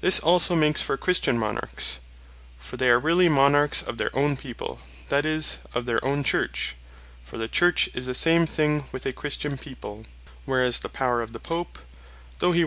[0.00, 2.00] This also makes for Christian Monarchs.
[2.58, 4.78] For they are really Monarchs of their own people;
[5.10, 6.74] that is, of their own Church
[7.22, 10.06] (for the Church is the same thing with a Christian people;)
[10.46, 11.80] whereas the Power of the Pope,
[12.38, 12.66] though hee were